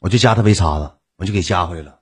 [0.00, 1.98] 我就加他微叉子，我就给加回来了。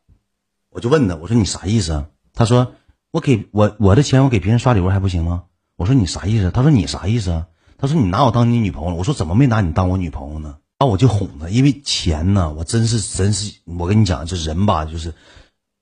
[0.71, 2.07] 我就问他，我说你啥意思？
[2.35, 2.75] 他说
[3.11, 5.45] 我给我我的钱我给别人刷礼物还不行吗？
[5.77, 6.51] 我说你啥意思？
[6.51, 7.47] 他说你啥意思啊？
[7.79, 8.97] 他说你拿我当你女朋友了？
[8.97, 10.59] 我说怎么没拿你当我女朋友呢？
[10.79, 15.15] 然后我就哄他，因为钱呢，我真是真是，我跟你讲，这人吧，就是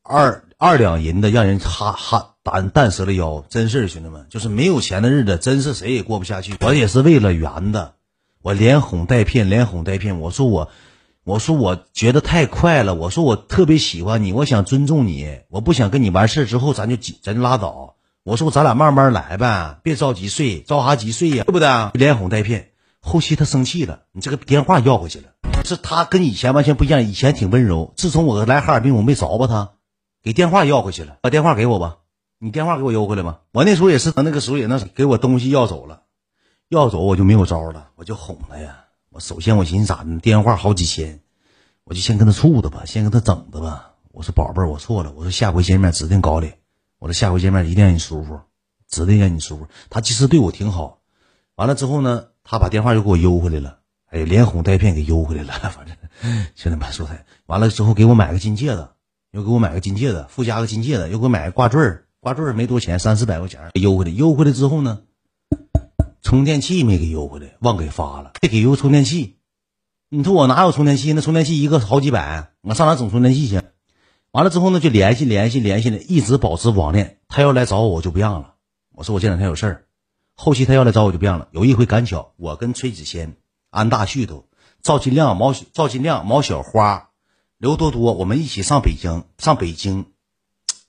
[0.05, 6.55] 二二两银子让人哈哈蛋蛋折了腰，真是兄弟们，就是没有钱的日子，真是谁也过不下去。
[6.61, 7.97] 我也是为了圆的，
[8.41, 10.21] 我连哄带骗，连哄带骗。
[10.21, 10.71] 我说我，
[11.25, 17.97] 我说我觉得太快了，我说我特别喜欢你，我想尊重你，我不想跟你完事之后咱就咱就拉倒。
[18.25, 21.69] 我说咱俩慢慢来呗，别着急睡，着啥急睡呀，对不对？
[21.95, 22.73] 连哄带骗。
[23.01, 25.29] 后期他生气了，你这个电话要回去了，
[25.65, 29.73] 是他跟以前完全不一样，以前挺温柔，自从我来哈尔滨，我没着吧他，
[30.23, 31.97] 给电话要回去了，把电话给我吧，
[32.39, 33.41] 你电话给我邮回来吧。
[33.53, 36.03] 我那时候也是，那个时候也那给我东西要走了，
[36.69, 38.84] 要走我就没有招了，我就哄他呀。
[39.15, 41.21] 我首先我寻思咋的，电话好几千，
[41.85, 43.93] 我就先跟他处的吧，先跟他整的吧。
[44.11, 46.53] 我说宝贝儿，我错了，我说下回见面指定搞你，
[46.99, 48.41] 我说下回见面一定让你舒服，
[48.89, 49.69] 指定让你舒服。
[49.89, 50.99] 他其实对我挺好，
[51.55, 52.27] 完了之后呢。
[52.47, 53.79] 他把电话又给我邮回来了，
[54.11, 55.55] 哎，连哄带骗给邮回来了。
[55.75, 55.97] 反正
[56.55, 58.87] 兄弟们说他完了之后给我买个金戒指，
[59.31, 64.11] 又给我买个金戒指，附加个金戒指，又给我买个挂坠儿，挂坠儿没多钱，三四百块钱，邮回来。
[64.11, 65.01] 邮回来之后呢，
[66.35, 69.37] 充电器没给邮回来，忘给发了，得给邮充电器。
[70.09, 71.13] 你说我哪有充电器？
[71.13, 73.63] 那充电器一个好几百，我上哪整充电器去？
[74.33, 77.21] 完了之后呢，就联系联系联系的，一直保持网恋。
[77.29, 78.55] 他要来找我，我就不让了。
[78.97, 79.85] 我说我这两天有事儿。
[80.35, 81.47] 后期他要来找我就不让了。
[81.53, 83.37] 有一回赶巧，我跟崔子谦、
[83.71, 84.49] 安大旭都、
[84.83, 87.11] 赵金亮、毛赵金亮、毛小花、
[87.59, 89.23] 刘多多，我们一起上北京。
[89.39, 90.07] 上北京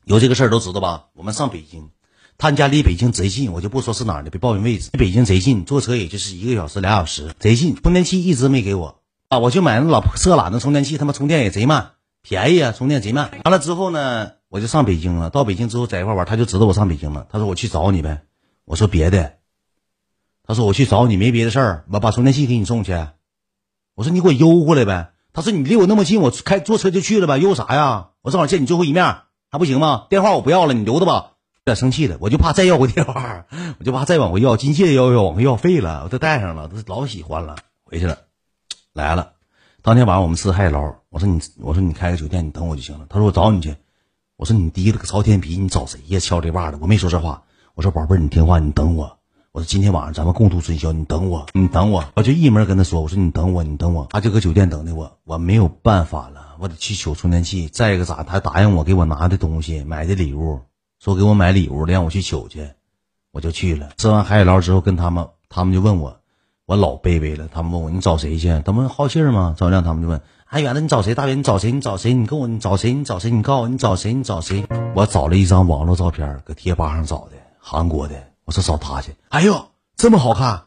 [0.05, 1.09] 有这个事儿都知道吧？
[1.13, 1.91] 我们上北京，
[2.37, 4.89] 他家离北京贼近，我就不说是哪儿的，别报人位置。
[4.93, 7.75] 离北京贼近，坐车也就是一个小时、俩小时，贼近。
[7.75, 11.91] 充电器一直没给我啊，我就买那老破色懒的充电器，他妈充电也贼慢，
[12.21, 13.31] 便宜啊，充电贼慢。
[13.43, 15.29] 完了之后呢，我就上北京了。
[15.29, 17.27] 到北京之后在一块玩，他就知道我上北京了。
[17.31, 18.23] 他说我去找你呗。
[18.65, 19.33] 我说别的。
[20.47, 22.93] 他说：“我去找你没别的事儿，我把充电器给你送去。”
[23.95, 28.09] 我说：“你给我邮过来呗。”他说：“你离我那么近，我开坐车就去了呗，邮啥呀？
[28.21, 29.17] 我正好见你最后一面，
[29.49, 30.05] 还不行吗？
[30.07, 31.31] 电话我不要了，你留着吧。”
[31.67, 33.47] 有点生气了，我就怕再要回电话，
[33.79, 37.55] 我就怕再往回要，金戒要要往回要废了，我都带上了，都老喜欢了。
[37.83, 38.19] 回去了，
[38.93, 39.31] 来了。
[39.81, 43.07] 当天晚上我们吃海底捞，我说你，我说你开个酒店，你等我就行了。
[43.09, 43.75] 他说我找你去。
[44.35, 46.19] 我说你低了个朝天鼻，你找谁呀？
[46.19, 47.41] 敲这把的，我没说这话。
[47.73, 49.17] 我说宝贝儿，你听话，你等我。
[49.51, 57.69] 我说今天晚上咱们共度春宵，你等我，你等我，我就一门跟他说，我说你等我，你等我，他就搁酒店等的我，我没有办法了，我得去取充电器。
[57.69, 60.59] 再一个咋，他答应我给我拿的东西，买的礼物，
[61.05, 62.67] 说给我买礼物，让我去取去，
[63.29, 63.91] 我就去了。
[63.95, 66.19] 吃完海底捞之后，跟他们，他们就问我，
[66.65, 67.47] 我老卑微了。
[67.47, 68.59] 他们问我你找谁去？
[68.65, 69.53] 他们好信儿吗？
[69.55, 71.13] 张亮他们就问，哎，原来你找谁？
[71.13, 71.71] 大远你找谁？
[71.71, 72.11] 你找谁？
[72.15, 72.91] 你跟我你找谁？
[72.91, 73.29] 你找谁？
[73.29, 74.13] 你告诉我你找谁？
[74.13, 74.65] 你找谁？
[74.95, 78.15] 我找了一张网络照片，搁贴吧上找的，韩国的。
[78.45, 80.63] 我说找他去，哎呦，这么好看，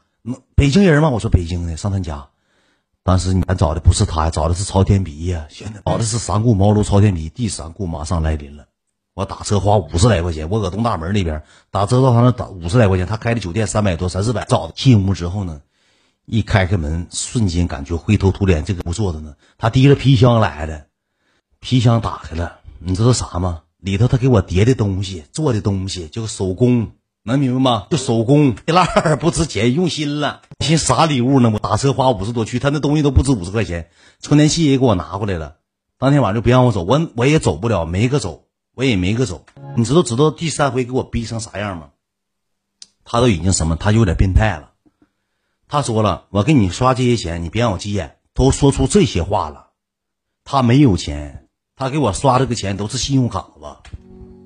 [0.55, 1.09] 北京人吗？
[1.09, 2.29] 我说北京的，上他家。
[3.03, 7.29] 当时你还找的不是他，找的是朝天鼻呀，现在找的是三顾茅庐朝天鼻。
[7.29, 8.68] 第三顾马上来临了，
[9.19, 11.43] 我打车花五十来块钱，我搁东大门那边
[11.73, 14.45] 打车到他那打五十来块钱，他开的酒店三百多三四百。
[14.45, 15.61] 找进屋之后呢，
[16.25, 20.87] 一开开门，瞬间感觉灰头土脸，这个不坐着呢，他提着皮箱来的，
[21.59, 23.63] 皮箱打开了，你知道啥吗？
[23.81, 26.93] 里头他给我叠的东西，做的东西就是手工。
[27.25, 27.87] 能明白吗？
[27.91, 30.43] 就手工一烂不值钱，用心了。
[30.61, 31.51] 寻啥礼物呢？
[31.53, 33.91] 我打车花五十多去，他那东西都不值五十块钱。
[34.21, 35.57] 充电器也给我拿过来了。
[35.99, 38.45] 当天晚上就不让我走，我我也走不了，没个走，
[38.79, 39.45] 我也没个走。
[39.77, 41.89] 你知道知道第三回给我逼成啥样吗？
[43.03, 43.75] 他都已经什么？
[43.75, 44.71] 他有点变态了。
[45.67, 48.19] 他说了，我给你刷这些钱，你别让我急眼。
[48.35, 49.71] 都说出这些话了。
[50.45, 53.91] 他没有钱，他给我刷这个钱都是信用卡子。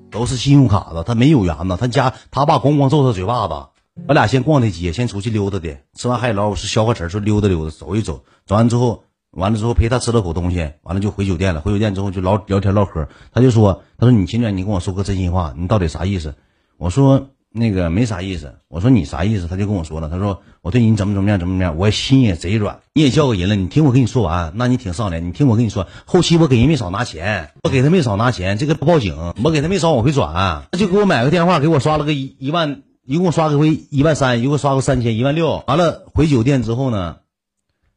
[0.09, 1.77] 都是信用卡子，他没有缘呢。
[1.79, 3.67] 他家他爸咣咣揍他嘴巴子。
[4.07, 5.77] 我俩先逛的街，先出去溜达的。
[5.93, 8.23] 吃完海底捞，我是消个食说溜达溜达，走一走。
[8.47, 11.61] 走完之后，完了之后陪他吃了口东西，完了就回酒店了。
[11.61, 13.07] 回酒店之后就聊聊天唠嗑。
[13.33, 16.35] 他就说：“他说你今天你跟我说个真心话，你到底啥意思？”
[16.77, 17.29] 我说。
[17.55, 19.47] 那个没啥意思，我说你啥意思？
[19.47, 22.79] 他就跟我说了，他说我对你怎么怎么样，怎么怎么样，我心也贼软。
[22.95, 25.23] 你也叫个人了，你听我跟你说完，那你挺上脸。
[25.23, 35.63] 你听我跟你说，后期我给人没少拿钱，我给他没少拿钱，这个不报警，我给他没少往回转，他就给我买个电话，给我刷了个一一万，一共刷个回一万三，一共刷个三千，一万六。
[35.67, 37.17] 完了回酒店之后呢，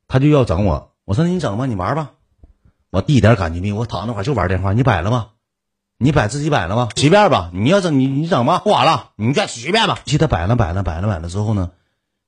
[0.07, 2.11] 他就要整我，我说你整吧，你玩吧，
[2.91, 5.29] 我一点感觉没有，我躺那块就玩电话，你摆了吗？
[5.99, 6.89] 你摆自己摆了吗？
[6.97, 10.01] 随便吧，你要整你你整吧，不管了，你再随便吧。
[10.05, 11.71] 其实他摆了摆了摆了摆了之后呢，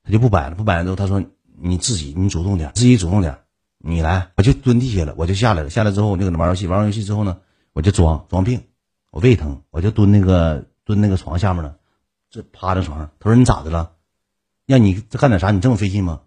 [0.03, 1.21] 他就不摆了，不摆了之后他说
[1.61, 3.39] 你自己你主动点，自己主动点。
[3.81, 5.69] 你来，我就蹲地下了，我就下来了。
[5.69, 7.37] 下来之后，我就搁那玩游戏，玩完游戏之后呢，
[7.73, 8.63] 我就装装病，
[9.11, 11.75] 我胃疼，我就蹲那个蹲那个床下面了，
[12.29, 13.11] 这趴在床上。
[13.19, 13.91] 他说你咋的了？
[14.65, 15.51] 让你干点啥？
[15.51, 16.21] 你这么费劲吗？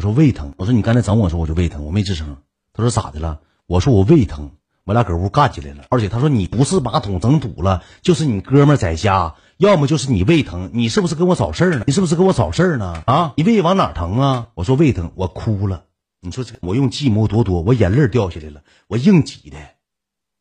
[0.00, 0.54] 我说胃疼。
[0.56, 2.38] 我说你刚才整我的时候我就胃疼，我没吱声。
[2.72, 3.40] 他说咋的了？
[3.66, 4.52] 我说我胃疼。
[4.84, 5.84] 我俩搁屋干起来了。
[5.90, 10.70] 而且他说你不是马桶整堵了，就是你哥们在家，要么就是你胃疼。
[10.72, 11.84] 你是不是跟我找事儿呢？
[11.86, 13.02] 你是不是跟我找事儿呢？
[13.04, 14.48] 啊，你胃往哪疼啊？
[14.54, 15.84] 我说胃疼，我哭了。
[16.22, 19.58] 你说这我用计谋多多，我眼泪掉下来了，我硬挤的。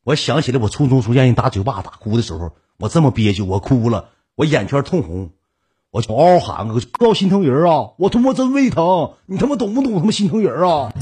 [0.05, 5.31] 我想起来我初中时候让人打嘴巴打哭的时候，我这么憋屈，我哭了，我眼圈通红。
[5.91, 7.93] 我就嗷嗷喊个，不要心疼人啊！
[7.97, 10.93] 我他妈真胃疼，你他妈懂不懂他妈心疼人啊？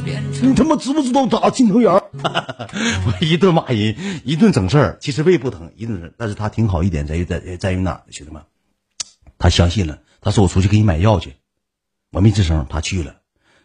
[0.41, 1.91] 你他妈知不知道咋心疼人？
[1.93, 4.97] 我一顿骂人，一顿整事儿。
[5.01, 8.43] 其实胃不疼，一顿事，但是他挺好一点，在于在在于哪儿兄弟们，
[9.37, 9.99] 他相信了。
[10.21, 11.35] 他说我出去给你买药去，
[12.13, 13.17] 我没吱声，他去了。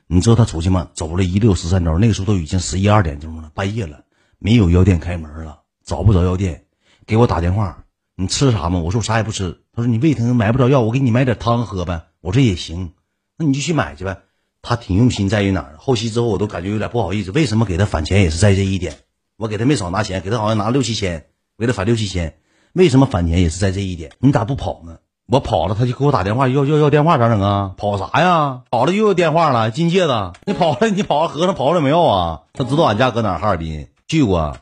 [0.08, 0.88] 你知道他出去吗？
[0.92, 4.02] 走了一溜十三招，那个时候都已经十一二点钟了，半夜了，
[4.40, 6.64] 没有药店开门了，找不着药店，
[7.06, 7.84] 给我打电话。
[8.16, 8.80] 你吃啥吗？
[8.80, 9.61] 我说我啥也不吃。
[9.74, 12.02] 他说你胃疼买不着药，我给你买点汤喝呗。
[12.20, 12.92] 我说也行，
[13.38, 14.20] 那你就去买去呗。
[14.60, 15.74] 他挺用心，在于哪儿？
[15.78, 17.30] 后期之后我都感觉有点不好意思。
[17.32, 18.98] 为什么给他返钱也是在这一点？
[19.36, 21.26] 我给他没少拿钱，给他好像拿六七千，
[21.58, 22.36] 给他返六七千。
[22.74, 24.12] 为什么返钱也是在这一点？
[24.18, 24.98] 你咋不跑呢？
[25.26, 27.74] 我跑了，他就给我打电话要要要电话咋整啊？
[27.78, 28.62] 跑啥呀？
[28.70, 30.32] 跑了又要电话了，金戒指。
[30.44, 32.42] 你跑了，你跑了和尚跑了没有啊？
[32.52, 33.38] 他知道俺家搁哪？
[33.38, 34.58] 哈尔滨去过，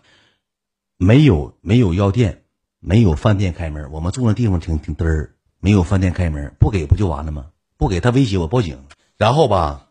[0.97, 2.45] 没有没有药店。
[2.81, 7.47] 没有饭店开门，我们住那地方挺挺嘚儿，没有饭店开门，不给不就完了吗？
[7.77, 8.85] 不给他威胁我报警，
[9.19, 9.89] 然后吧，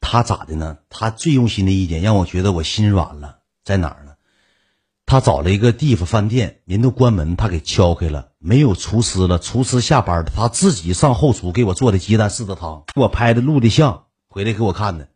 [0.00, 0.78] 他咋的呢？
[0.90, 4.12] 他最用心的一点让我觉得我心软了，在哪儿呢？
[5.06, 15.08] 他找了一个地方饭店，人都关门，他给敲开了，没有厨师了，厨师下班了，他自己上后厨给我做的鸡蛋柿子汤，给我拍的录的像，回来给我看的。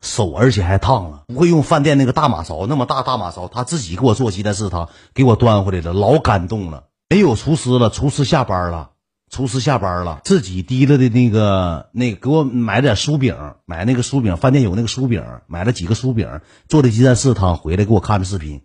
[0.00, 6.84] 手而且还烫了，不会用饭店那个大马勺，那么大大马勺，他自己给我做鸡蛋柿汤，给我端回来了，老感动了。
[7.10, 8.90] 没有厨师了，厨师下班了，
[9.30, 18.62] 厨师下班了，自己提了的那个那个给我买点酥饼，买那个酥饼，饭店有那个酥饼，买了几个酥饼，做的鸡蛋柿汤，回来给我看的视频，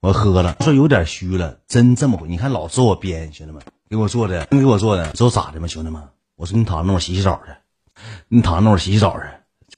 [0.00, 2.26] 我喝了，说有点虚了，真这么回？
[2.28, 5.68] 你看老说我编，兄弟们给我做的，真给我做的，知道咋的吗？
[5.68, 6.02] 兄弟们，
[6.34, 7.52] 我说你躺那会儿洗洗澡去，
[8.28, 9.24] 你躺那会儿洗洗澡去。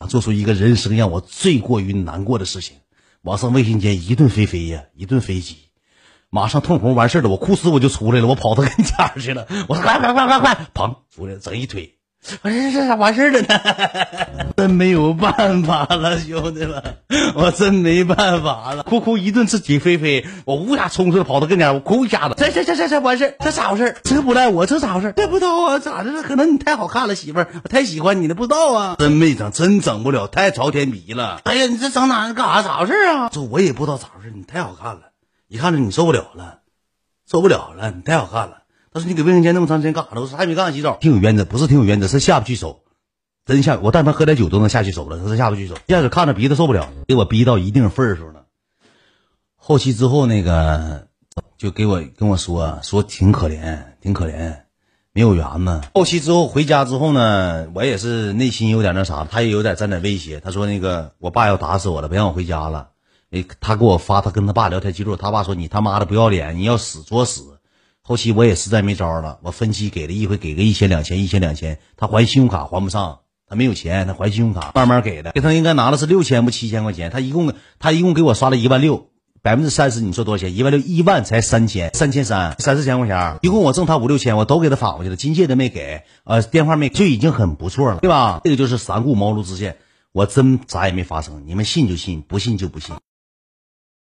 [0.08, 2.76] 做出一个人生让我最过于难过的事情，
[3.22, 5.56] 往上卫生间一顿飞飞呀，一顿飞机，
[6.30, 10.96] 马上通红完事了，我哭死我就出来了，我跑到跟前去了，我说快快快快快，砰！
[11.14, 11.98] 出来整一腿。
[12.42, 13.48] 我这这咋完事儿了呢？
[14.56, 16.82] 真没有办法了，兄弟们，
[17.34, 18.82] 我真没办法了。
[18.82, 26.22] 哭哭一顿自己飞飞，我乌鸦冲出来跑到跟前，我哭一下子，这这这这这完事儿这咋回事这不赖我，这咋回事这不知道啊，咋的了？
[26.22, 28.96] 可能你太好看了，媳妇儿，我太喜欢你了，不知道啊。
[28.98, 31.40] 真没整，真整不了，太朝天鼻了。
[31.44, 32.62] 哎呀，你这整哪干啥？
[32.62, 33.28] 咋回事啊？
[33.30, 35.02] 这我也不知道咋回事你太好看了，
[35.48, 36.60] 一看着你受不了了，
[37.30, 38.63] 受不了了，你太好看了。
[38.94, 40.20] 他说：“你给卫生间那么长时间干啥了？
[40.20, 42.84] 我说还没干洗澡，挺有原则，不是挺有原则，是下不去手，
[43.44, 48.44] 真下我但凡喝点酒都能下去手了，他是下不去手，下去看着鼻子受不了，给我逼到一定份数了。
[49.56, 51.08] 后期之后那个
[51.58, 54.58] 就给我跟我说说挺可怜，挺可怜，
[55.12, 55.80] 没有缘子。
[55.92, 60.38] 后期之后回家之后呢，我也是内心有点那啥，他也有点沾点威胁。
[60.38, 62.90] 他说那个我爸要打死我了，别让我回家了。
[63.58, 67.50] 他给我发他跟他爸聊天记录，他爸说你他妈的不要脸，你要死作死。”
[68.06, 79.08] 后期我也实在没招了，我分期给了一回，给个一千两千，一千两千，他还信用卡还不上，他没有钱，他还信用卡，慢慢给的，给他应该拿的是六千不七千块钱，他一共他一共给我刷了一万六，
[79.40, 80.54] 百分之三十，你说多少钱？
[80.54, 88.42] 一万六，一万才三千，三千三，三四千块钱，一共我挣他五六千，我都给他返回去了，金戒指没给，呃，电话没，就已经很不错了，对吧？
[88.44, 89.78] 这个就是三顾茅庐之见，
[90.12, 92.94] 我真啥也没发生，你们信就信，不信就不信。